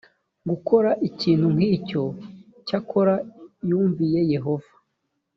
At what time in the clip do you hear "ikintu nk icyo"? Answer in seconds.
1.09-2.03